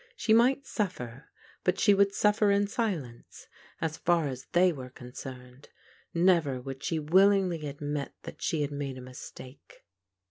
[0.15, 1.29] She might suffer,
[1.63, 3.45] but she would suffer in silence
[3.79, 5.69] as far as they were concerned.
[6.11, 9.85] Never would she willingly admit that she had made a mistake.